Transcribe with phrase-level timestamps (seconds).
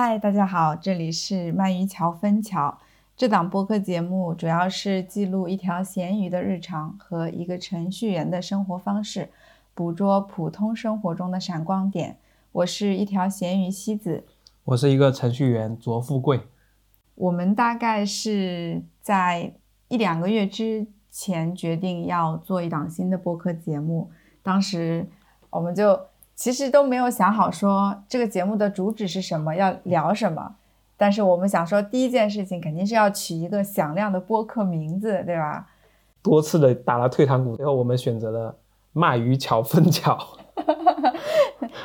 [0.00, 2.78] 嗨，大家好，这里是鳗鱼桥分桥。
[3.16, 9.28] 这档播客节目主要是记录一条咸鱼的日常和一个程序员的生活方式，
[9.74, 12.16] 捕捉普通生活中的闪光点。
[12.52, 14.24] 我是一条咸鱼西子，
[14.66, 16.42] 我是一个程序员卓富贵。
[17.16, 19.52] 我们大概是在
[19.88, 24.08] 一两个月之前决定要做一档新的播客节目，
[24.44, 25.08] 当时
[25.50, 26.00] 我们就
[26.38, 30.54] 其实都没有想好说这个节目的主旨是什么，要聊什么。
[30.96, 35.66] 但是我们想说，第一件事情肯定是要取一个响亮的播客名字，对吧？
[36.22, 38.54] 多次的打了退堂鼓，最后我们选择了
[38.94, 40.16] 鳗鱼桥分桥。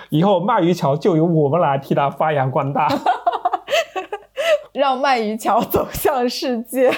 [0.09, 2.87] 以后鳗鱼桥就由我们来替他发扬光大，
[4.71, 6.93] 让鳗鱼桥走向世界。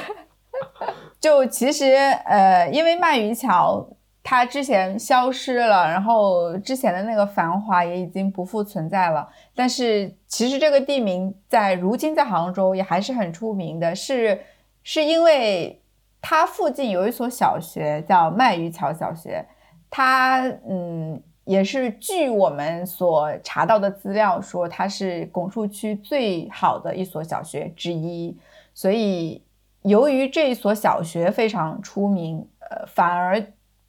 [1.22, 1.86] 就其实，
[2.26, 3.88] 呃，因为鳗鱼桥
[4.28, 9.30] 它之前消失了，然后之前的那个繁华也已经不复存在了。
[9.54, 14.42] 但是其实这个地名在如今在杭州也还是很出名的，是
[14.82, 15.80] 是因为
[16.20, 19.46] 它附近有一所小学叫鳗鱼桥小学，
[19.92, 28.36] 它嗯也是据我们所查到的资料说它是拱墅区最好的一所小学之一，
[28.74, 29.44] 所以
[29.84, 33.40] 由于这一所小学非常出名，呃反而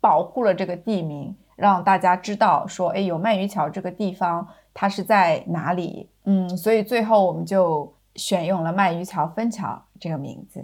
[0.00, 4.46] 保护了这个地名，让大家知道说哎有鳗鱼桥这个地方。
[4.78, 6.06] 它是在哪里？
[6.24, 10.62] 嗯，所以最后我们就选用了鳗鱼桥分桥这个名字。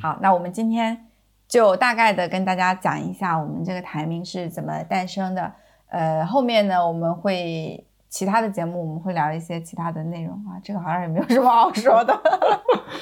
[0.00, 1.06] 好，那我们今天
[1.46, 5.52] 就大概的跟大家讲一下我们这个台名是怎么诞生的。
[5.90, 12.18] 呃，后面呢我们会其他的节目我们会聊一些其他的内容啊，这个好像也没有什么好说的。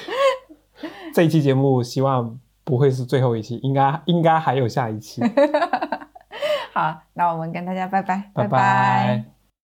[1.15, 5.21] 这一期节目希望不会是最后一期，应该应该还有下一期。
[6.73, 9.34] 好，那我们跟大家拜拜，拜拜。